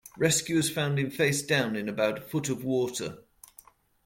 Rescuers 0.17 0.67
found 0.67 0.97
him 0.97 1.11
face 1.11 1.43
down 1.43 1.75
in 1.75 1.87
about 1.87 2.17
a 2.17 2.21
foot 2.21 2.49
of 2.49 2.63
water. 2.63 3.19